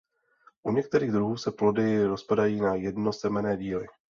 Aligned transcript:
U 0.63 0.71
některých 0.71 1.11
druhů 1.11 1.37
se 1.37 1.51
plody 1.51 2.05
rozpadají 2.05 2.61
na 2.61 2.75
jednosemenné 2.75 3.57
díly. 3.57 3.87